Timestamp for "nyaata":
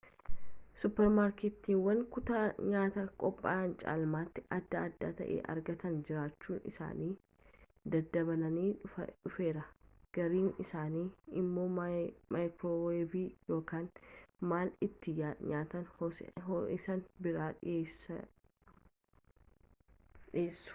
2.69-3.01, 15.53-15.83